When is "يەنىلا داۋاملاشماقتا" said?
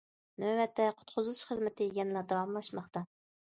1.99-3.05